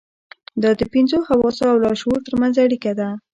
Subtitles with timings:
[0.61, 3.07] دا د پنځو حواسو او لاشعور ترمنځ اړيکه ده.